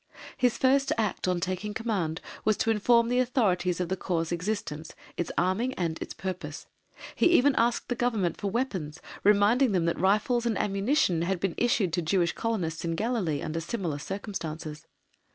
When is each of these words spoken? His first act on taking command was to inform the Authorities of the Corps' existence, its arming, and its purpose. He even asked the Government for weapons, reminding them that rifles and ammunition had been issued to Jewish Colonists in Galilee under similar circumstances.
His 0.35 0.57
first 0.57 0.91
act 0.97 1.27
on 1.27 1.39
taking 1.39 1.75
command 1.75 2.21
was 2.43 2.57
to 2.57 2.71
inform 2.71 3.07
the 3.07 3.19
Authorities 3.19 3.79
of 3.79 3.87
the 3.87 3.95
Corps' 3.95 4.31
existence, 4.31 4.95
its 5.15 5.31
arming, 5.37 5.75
and 5.75 6.01
its 6.01 6.15
purpose. 6.15 6.65
He 7.13 7.27
even 7.27 7.53
asked 7.53 7.87
the 7.87 7.93
Government 7.93 8.35
for 8.35 8.49
weapons, 8.49 8.99
reminding 9.23 9.73
them 9.73 9.85
that 9.85 9.99
rifles 9.99 10.47
and 10.47 10.57
ammunition 10.57 11.21
had 11.21 11.39
been 11.39 11.53
issued 11.55 11.93
to 11.93 12.01
Jewish 12.01 12.31
Colonists 12.31 12.83
in 12.83 12.95
Galilee 12.95 13.43
under 13.43 13.61
similar 13.61 13.99
circumstances. 13.99 14.87